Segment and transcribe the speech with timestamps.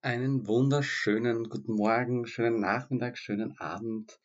[0.00, 4.20] Einen wunderschönen guten Morgen, schönen Nachmittag, schönen Abend.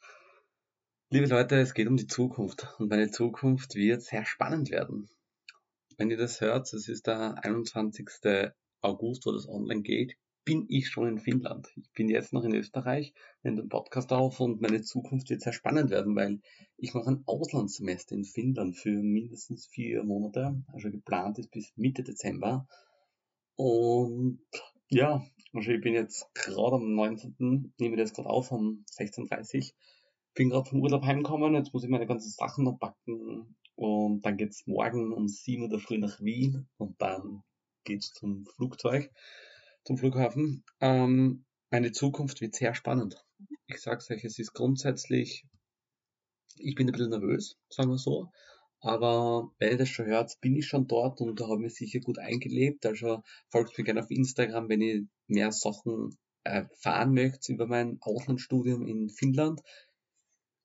[1.10, 5.10] Liebe Leute, es geht um die Zukunft und meine Zukunft wird sehr spannend werden.
[5.98, 8.08] Wenn ihr das hört, es ist der 21.
[8.82, 10.16] August, wo das online geht,
[10.46, 11.68] bin ich schon in Finnland.
[11.76, 15.54] Ich bin jetzt noch in Österreich, nehme den Podcast auf und meine Zukunft wird sehr
[15.54, 16.40] spannend werden, weil
[16.78, 22.04] ich mache ein Auslandssemester in Finnland für mindestens vier Monate, also geplant ist bis Mitte
[22.04, 22.68] Dezember.
[23.56, 24.40] Und
[24.90, 27.74] ja, ich bin jetzt gerade am 19.
[27.78, 29.74] nehme das gerade auf um 16.30
[30.34, 34.38] Bin gerade vom Urlaub heimgekommen, jetzt muss ich meine ganzen Sachen noch packen und dann
[34.38, 37.44] geht's morgen um 7 Uhr Früh nach Wien und dann
[37.84, 39.12] geht's zum Flugzeug,
[39.84, 40.64] zum Flughafen.
[40.80, 43.24] Ähm, meine Zukunft wird sehr spannend.
[43.68, 45.46] Ich sag's euch, es ist grundsätzlich,
[46.58, 48.32] ich bin ein bisschen nervös, sagen wir so.
[48.84, 51.76] Aber wenn ihr das schon hört, bin ich schon dort und da habe ich mich
[51.76, 52.86] sicher gut eingelebt.
[52.86, 58.86] Also folgt mir gerne auf Instagram, wenn ihr mehr Sachen erfahren möchtet über mein Auslandsstudium
[58.86, 59.62] in Finnland.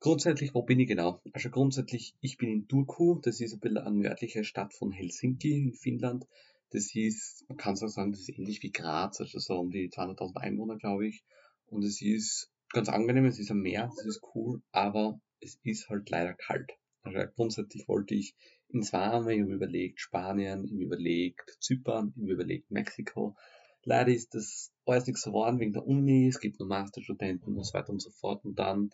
[0.01, 1.23] Grundsätzlich, wo bin ich genau?
[1.33, 5.57] Also grundsätzlich, ich bin in Turku, das ist ein bisschen eine nördliche Stadt von Helsinki
[5.57, 6.27] in Finnland.
[6.71, 9.91] Das ist, man kann so sagen, das ist ähnlich wie Graz, also so um die
[9.91, 11.23] 200.000 Einwohner, glaube ich.
[11.67, 15.89] Und es ist ganz angenehm, es ist am Meer, das ist cool, aber es ist
[15.89, 16.73] halt leider kalt.
[17.03, 18.35] Also grundsätzlich wollte ich
[18.69, 23.37] ins Warme, ich habe überlegt Spanien, ich habe überlegt Zypern, ich habe überlegt Mexiko.
[23.85, 27.75] Leider ist das alles nichts geworden wegen der Uni, es gibt nur Masterstudenten und so
[27.75, 28.45] weiter und so fort.
[28.45, 28.91] Und dann,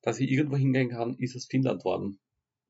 [0.00, 2.18] dass ich irgendwo hingehen kann, ist es Finnland worden.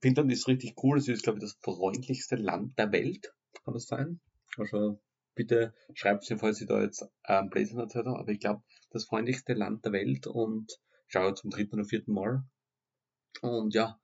[0.00, 3.32] Finnland ist richtig cool, es ist, glaube ich, das freundlichste Land der Welt,
[3.64, 4.20] kann das sein?
[4.56, 5.00] Also
[5.34, 9.04] bitte schreibt mir, falls ich da jetzt ähm, Blazing erzählt habe, aber ich glaube, das
[9.04, 10.72] freundlichste Land der Welt und
[11.06, 12.44] schaue zum dritten oder vierten Mal.
[13.40, 14.00] Und ja,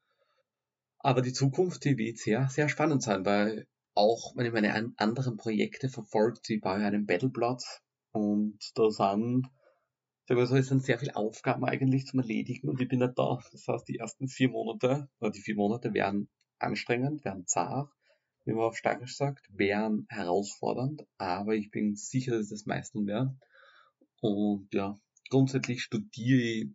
[1.08, 5.38] aber die Zukunft, die wird sehr, sehr spannend sein, weil auch wenn ich meine anderen
[5.38, 7.80] Projekte verfolgt, ich baue einen Battleplatz
[8.12, 9.46] und da sind,
[10.26, 13.18] sagen wir so, es sind sehr viele Aufgaben eigentlich zum Erledigen und ich bin nicht
[13.18, 13.38] da.
[13.52, 17.90] Das heißt, die ersten vier Monate, oder die vier Monate werden anstrengend, werden zart,
[18.44, 23.06] wie man auf Steirisch sagt, wären herausfordernd, aber ich bin sicher, dass ich das meistern
[23.06, 23.34] werde.
[24.20, 24.94] Und ja,
[25.30, 26.66] grundsätzlich studiere ich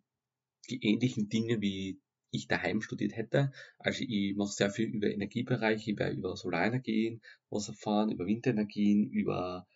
[0.72, 2.02] die ähnlichen Dinge wie
[2.34, 3.52] ich daheim studiert hätte.
[3.78, 9.68] Also ich mache sehr viel über Energiebereiche, über, über Solarenergien was erfahren, über Windenergien, über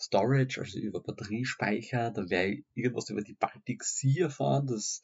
[0.00, 2.10] Storage, also über Batteriespeicher.
[2.12, 5.02] Da werde ich irgendwas über die Baltic Sea erfahren, das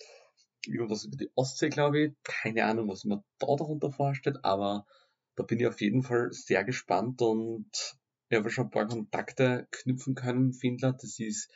[0.66, 2.12] irgendwas über die Ostsee, glaube ich.
[2.22, 4.86] Keine Ahnung, was man da darunter vorstellt, aber
[5.34, 7.96] da bin ich auf jeden Fall sehr gespannt und
[8.28, 11.02] ich habe schon ein paar Kontakte knüpfen können in Finnland.
[11.02, 11.50] Das ist,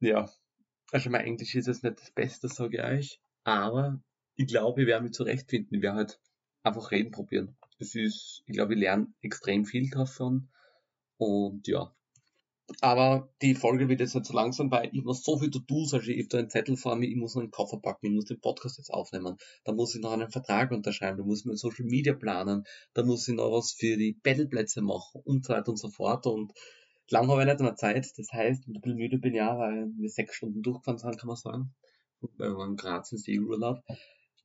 [0.00, 0.28] ja,
[0.90, 4.00] also mein Englisch ist jetzt nicht das Beste, sage ich euch, aber
[4.38, 5.76] ich glaube, ich werde mich zurechtfinden.
[5.76, 6.20] Ich werde halt
[6.62, 7.56] einfach reden probieren.
[7.80, 10.48] Das ist, ich glaube, ich lerne extrem viel davon.
[11.16, 11.92] Und ja.
[12.80, 16.08] Aber die Folge wird jetzt nicht so langsam, weil ich muss so viel To-Dos, also
[16.08, 18.26] ich habe da einen Zettel vor mir, ich muss noch einen Koffer packen, ich muss
[18.26, 21.56] den Podcast jetzt aufnehmen, da muss ich noch einen Vertrag unterschreiben, da muss ich mir
[21.56, 25.70] Social Media planen, da muss ich noch was für die Battleplätze machen und so weiter
[25.70, 26.52] und so fort und
[27.08, 29.88] lang habe ich nicht mehr Zeit, das heißt, ein bisschen müde bin ich ja, weil
[29.96, 31.74] wir sechs Stunden durchgefahren sind, kann man sagen,
[32.36, 33.82] weil wir in Graz im Seeurlaub.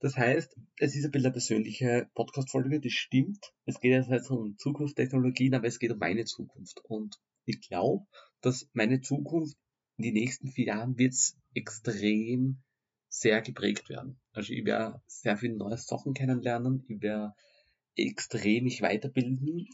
[0.03, 3.53] Das heißt, es ist ein bisschen eine persönliche Podcast-Folge, das stimmt.
[3.63, 6.81] Es geht jetzt nicht um Zukunftstechnologien, aber es geht um meine Zukunft.
[6.83, 7.15] Und
[7.45, 8.05] ich glaube,
[8.41, 9.55] dass meine Zukunft
[9.95, 11.15] in den nächsten vier Jahren wird
[11.53, 12.61] extrem
[13.07, 14.19] sehr geprägt werden.
[14.33, 17.31] Also ich werde sehr viele neue Sachen kennenlernen, ich werde
[17.95, 19.69] extrem mich weiterbilden,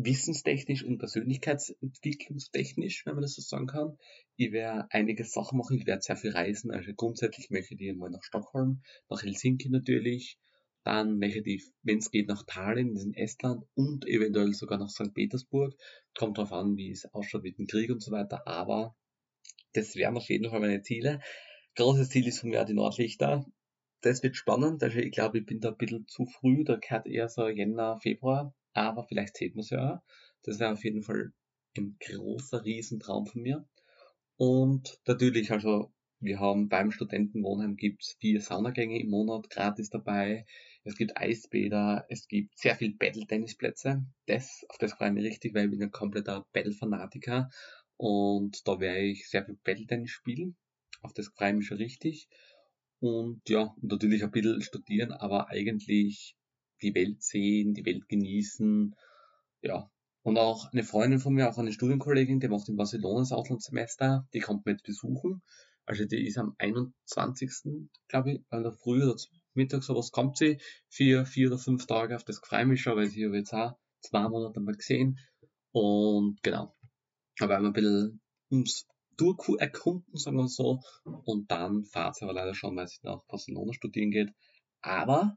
[0.00, 3.98] wissenstechnisch und persönlichkeitsentwicklungstechnisch, wenn man das so sagen kann.
[4.36, 6.70] Ich werde einige Sachen machen, ich werde sehr viel reisen.
[6.70, 10.38] Also grundsätzlich möchte ich mal nach Stockholm, nach Helsinki natürlich,
[10.84, 15.12] dann möchte ich, wenn es geht, nach Tallinn, in Estland und eventuell sogar nach St.
[15.12, 15.74] Petersburg.
[16.16, 18.94] Kommt darauf an, wie es ausschaut mit dem Krieg und so weiter, aber
[19.72, 21.20] das wären auf jeden Fall meine Ziele.
[21.74, 23.44] Großes Ziel ist von mir die Nordlichter.
[24.02, 27.08] Das wird spannend, also ich glaube, ich bin da ein bisschen zu früh, da gehört
[27.08, 30.02] eher so Jänner, Februar aber vielleicht sieht man es ja.
[30.42, 31.32] Das wäre auf jeden Fall
[31.76, 33.66] ein großer Riesentraum von mir.
[34.36, 40.46] Und natürlich, also wir haben beim Studentenwohnheim gibt's vier Saunagänge im Monat gratis dabei.
[40.82, 44.04] Es gibt Eisbäder, es gibt sehr viel Battle-Tennisplätze.
[44.26, 47.50] Das, auf das freue ich mich richtig, weil ich bin ein kompletter Battle-Fanatiker.
[47.96, 50.56] Und da werde ich sehr viel Battle-Tennis spielen.
[51.02, 52.28] Auf das freue ich mich schon richtig.
[53.00, 56.34] Und ja, natürlich ein bisschen studieren, aber eigentlich
[56.82, 58.94] die Welt sehen, die Welt genießen,
[59.62, 59.90] ja.
[60.22, 64.28] Und auch eine Freundin von mir, auch eine Studienkollegin, die macht in Barcelona das Auslandssemester,
[64.34, 65.42] die kommt mir jetzt besuchen.
[65.86, 67.88] Also die ist am 21.
[68.08, 69.16] glaube ich, in der Früh oder
[69.54, 73.08] Mittag sowas kommt sie, vier, vier oder fünf Tage auf das freue mich schon, weil
[73.08, 75.18] sie habe jetzt auch zwei Monate mal gesehen.
[75.72, 76.74] Und genau.
[77.40, 78.20] Aber ein bisschen
[78.50, 78.86] ums
[79.16, 80.80] Turku erkunden, sagen wir so.
[81.04, 84.32] Und dann fahrt es aber leider schon, weil sie nach Barcelona studieren geht.
[84.80, 85.36] Aber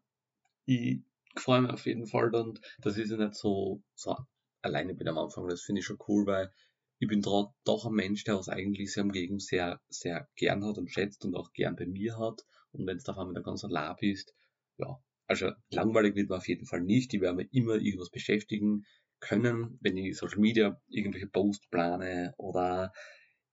[0.66, 1.02] ich
[1.36, 4.16] freue mich auf jeden Fall und das ist ja nicht so, so
[4.62, 5.48] alleine bin am Anfang.
[5.48, 6.51] Das finde ich schon cool, weil
[7.00, 10.92] ich bin doch ein Mensch, der was eigentlich seinem Umgebung sehr, sehr gern hat und
[10.92, 12.45] schätzt und auch gern bei mir hat.
[12.72, 14.36] Und wenn es da einmal ganz allein bist,
[14.78, 17.13] ja, also langweilig wird man auf jeden Fall nicht.
[17.13, 18.86] Ich werde mir immer irgendwas beschäftigen
[19.19, 22.92] können, wenn ich Social Media irgendwelche Posts plane oder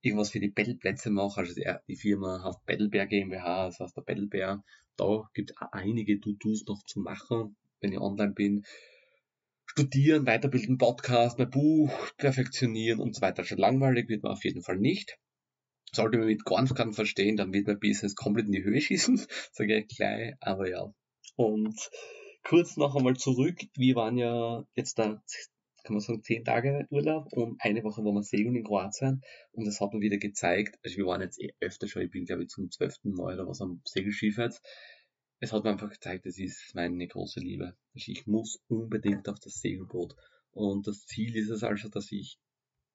[0.02, 1.40] irgendwas für die Battleplätze mache.
[1.40, 4.64] Also die, die Firma heißt Battlebear GmbH, das heißt der Battlebear.
[4.96, 8.64] Da gibt es einige To-Dos noch zu machen, wenn ich online bin
[9.78, 13.44] studieren, weiterbilden, Podcast, mein Buch perfektionieren und so weiter.
[13.44, 15.18] Schon langweilig wird man auf jeden Fall nicht.
[15.92, 19.78] Sollte man mit ganz verstehen, dann wird mein Business komplett in die Höhe schießen, sage
[19.78, 20.92] ich gleich, aber ja.
[21.36, 21.78] Und
[22.42, 25.22] kurz noch einmal zurück, wir waren ja jetzt da,
[25.84, 29.22] kann man sagen, zehn Tage Urlaub und eine Woche waren wir segeln in Kroatien
[29.52, 32.24] und das hat mir wieder gezeigt, also wir waren jetzt eh öfter schon, ich bin
[32.24, 34.60] glaube ich zum zwölften Mal oder was am Segelschiff jetzt
[35.40, 37.76] es hat mir einfach gezeigt, es ist meine große Liebe.
[37.94, 40.16] Also ich muss unbedingt auf das Segelboot.
[40.50, 42.38] Und das Ziel ist es also, dass ich,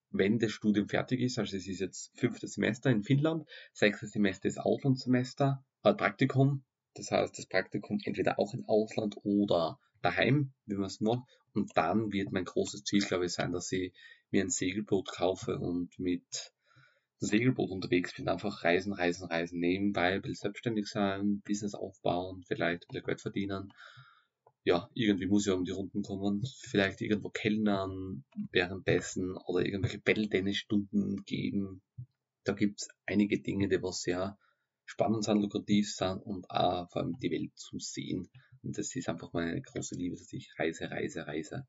[0.09, 4.47] wenn das Studium fertig ist, also es ist jetzt fünftes Semester in Finnland, sechstes Semester
[4.47, 6.63] ist Auslandssemester, äh, Praktikum.
[6.95, 11.23] Das heißt, das Praktikum entweder auch im Ausland oder daheim, wie man es macht.
[11.53, 13.93] Und dann wird mein großes Ziel, glaube ich, sein, dass ich
[14.31, 16.52] mir ein Segelboot kaufe und mit
[17.23, 23.01] Segelboot unterwegs bin, einfach reisen, reisen, reisen, nebenbei bisschen selbstständig sein, Business aufbauen, vielleicht wieder
[23.01, 23.73] Geld verdienen.
[24.65, 31.23] Ja, irgendwie muss ja um die Runden kommen, vielleicht irgendwo kellnern währenddessen oder irgendwelche Battle-Tennis-Stunden
[31.25, 31.81] geben.
[32.45, 34.37] Da gibt's einige Dinge, die was sehr
[34.85, 38.29] spannend sind, lukrativ sind und auch vor allem die Welt zum Sehen.
[38.61, 41.67] Und das ist einfach meine große Liebe, dass ich reise, reise, reise.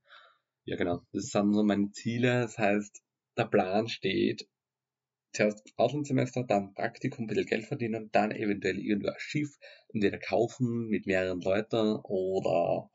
[0.65, 1.03] Ja, genau.
[1.13, 2.43] Das sind so meine Ziele.
[2.43, 3.03] Das heißt,
[3.37, 4.49] der Plan steht,
[5.35, 9.59] zuerst Auslandssemester, dann Praktikum, ein bisschen Geld verdienen, dann eventuell irgendwo ein Schiff
[9.93, 12.91] entweder kaufen mit mehreren Leuten oder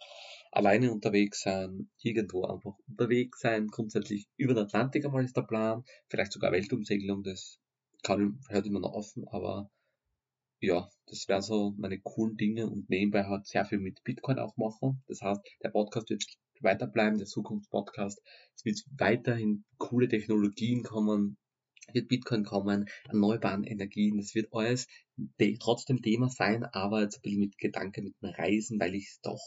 [0.52, 5.84] alleine unterwegs sein, irgendwo einfach unterwegs sein, grundsätzlich über den Atlantik einmal ist der Plan,
[6.08, 7.60] vielleicht sogar Weltumsegelung, das
[8.04, 9.70] kann, hört immer noch offen, aber
[10.62, 14.58] ja, das wären so meine coolen Dinge und nebenbei halt sehr viel mit Bitcoin auch
[14.58, 15.02] machen.
[15.08, 16.26] Das heißt, der Podcast wird
[16.60, 18.22] weiterbleiben, der Zukunftspodcast.
[18.56, 21.38] Es wird weiterhin coole Technologien kommen,
[21.94, 24.88] wird Bitcoin kommen, erneuerbaren Energien, das wird alles
[25.60, 29.42] trotzdem Thema sein, aber jetzt ein bisschen mit Gedanke mit dem Reisen, weil ich doch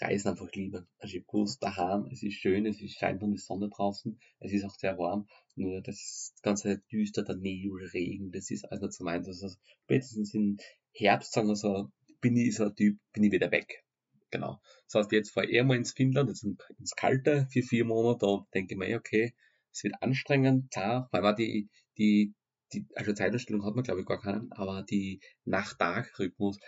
[0.00, 0.86] Reisen einfach liebe.
[0.98, 4.52] Also ich gewusst daheim, es ist schön, es ist scheint von die Sonne draußen, es
[4.52, 8.92] ist auch sehr warm, nur das ganze düster, der Nebel, Regen, das ist alles nicht
[8.94, 9.28] so meins.
[9.28, 9.48] Also
[9.84, 10.58] spätestens im
[10.92, 11.90] Herbst, sagen wir so,
[12.20, 13.84] bin ich so ein Typ, bin ich wieder weg.
[14.30, 14.60] Genau.
[14.86, 18.26] Das heißt, jetzt fahre ich eher mal ins Finnland, jetzt ins Kalte, für vier Monate,
[18.26, 19.34] da denke ich mir, okay,
[19.72, 21.68] es wird anstrengend, klar, weil man die,
[21.98, 22.34] die,
[22.72, 26.58] die, also Zeitumstellung hat man glaube ich gar keinen, aber die Nacht-Tag-Rhythmus,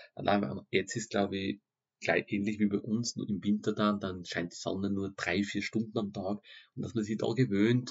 [0.71, 1.61] jetzt ist glaube ich
[2.01, 5.43] gleich ähnlich wie bei uns, nur im Winter dann, dann scheint die Sonne nur drei,
[5.43, 6.39] vier Stunden am Tag
[6.75, 7.91] und dass man sich da gewöhnt,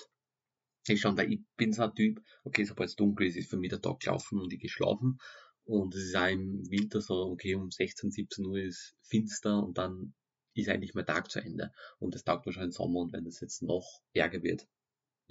[0.87, 3.57] ist schon, weil ich bin so ein Typ, okay, sobald es dunkel ist, ist für
[3.57, 5.19] mich der Tag gelaufen und ich geschlafen.
[5.63, 9.77] Und es ist auch im Winter so, okay, um 16, 17 Uhr ist finster und
[9.77, 10.13] dann
[10.55, 11.71] ist eigentlich mein Tag zu Ende.
[11.99, 14.67] Und das taugt wahrscheinlich Sommer und wenn das jetzt noch ärger wird,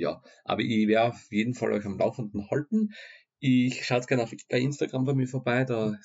[0.01, 2.91] ja, aber ich werde auf jeden Fall euch am Laufenden halten.
[3.39, 5.97] Ich schaut gerne auf, bei Instagram bei mir vorbei, da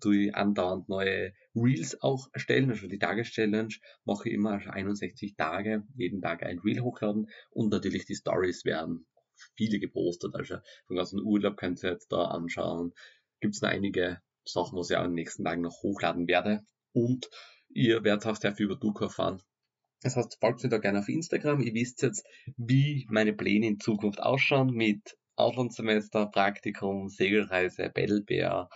[0.00, 3.74] tue ich andauernd neue Reels auch erstellen, also die Tageschallenge
[4.04, 8.64] mache ich immer, also 61 Tage, jeden Tag ein Reel hochladen und natürlich die Stories
[8.64, 9.06] werden
[9.56, 12.92] viele gepostet, also vom ganzen Urlaub könnt ihr jetzt da anschauen.
[13.40, 16.62] Gibt es noch einige Sachen, was ich auch in den nächsten Tagen noch hochladen werde
[16.92, 17.28] und
[17.68, 19.42] ihr werdet auch sehr viel über Duco erfahren.
[20.02, 21.60] Das heißt, folgt mir da gerne auf Instagram.
[21.60, 22.24] Ihr wisst jetzt,
[22.56, 28.68] wie meine Pläne in Zukunft ausschauen mit Auslandssemester, Praktikum, Segelreise, Battlebär,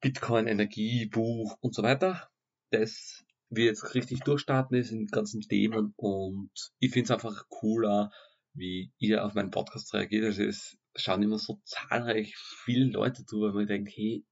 [0.00, 2.28] Bitcoin, Energie, Buch und so weiter.
[2.70, 8.10] Das wir jetzt richtig durchstarten ist in ganzen Themen und ich finde es einfach cooler,
[8.52, 10.24] wie ihr auf meinen Podcast reagiert.
[10.24, 14.24] Also es schauen immer so zahlreich viele Leute zu, weil man denkt, hey,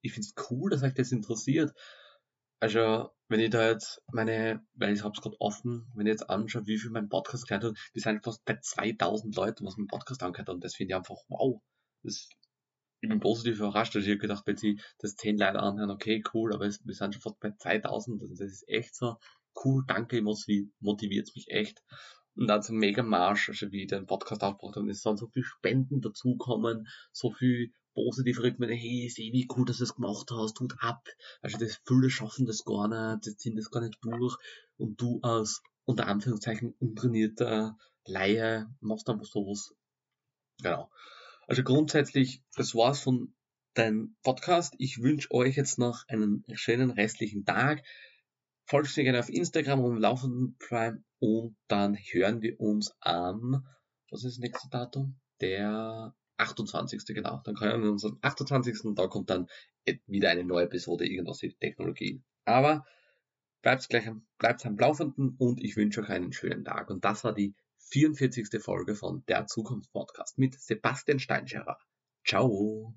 [0.00, 1.72] ich finde es cool, dass euch das interessiert.
[2.62, 6.64] Also, wenn ich da jetzt meine, weil ich hab's gerade offen, wenn ich jetzt anschaue,
[6.68, 10.22] wie viel mein Podcast gehört hat, die sind fast bei 2000 Leuten, was mein Podcast
[10.22, 11.60] angehört hat, und das finde ich einfach wow.
[12.04, 12.28] Das,
[13.00, 16.22] ich bin positiv überrascht, also ich habe gedacht, wenn sie das 10 Leute anhören, okay,
[16.32, 19.16] cool, aber es, wir sind schon fast bei 2000, und das ist echt so
[19.64, 21.82] cool, danke, motiviert mich echt.
[22.36, 25.26] Und dann so mega Marsch, also wie ich den Podcast aufgebracht habe, es sind so
[25.26, 29.94] viele Spenden dazukommen, so viel positive Rückmeldung, hey, ich sehe, wie cool, dass du es
[29.94, 31.08] gemacht hast, tut ab.
[31.40, 34.36] Also das viele schaffen das gar nicht, die ziehen das gar nicht durch.
[34.76, 39.74] Und du als unter Anführungszeichen untrainierter Laie machst einfach sowas.
[40.62, 40.90] Genau.
[41.46, 43.34] Also grundsätzlich, das war's von
[43.74, 44.74] deinem Podcast.
[44.78, 47.82] Ich wünsche euch jetzt noch einen schönen restlichen Tag.
[48.64, 53.66] Folgt mir gerne auf Instagram um Laufenden Prime und dann hören wir uns am,
[54.10, 55.20] was ist das nächste Datum?
[55.40, 57.04] Der 28.
[57.14, 57.40] genau.
[57.44, 58.94] Dann können wir uns am 28.
[58.94, 59.46] Da kommt dann
[60.06, 62.22] wieder eine neue Episode, irgendwas mit Technologie.
[62.44, 62.84] Aber
[63.62, 66.90] bleibt gleich, bleibt am Laufenden und ich wünsche euch einen schönen Tag.
[66.90, 67.54] Und das war die
[67.90, 68.62] 44.
[68.62, 71.78] Folge von der Zukunft Podcast mit Sebastian Steinscherer.
[72.24, 72.94] Ciao!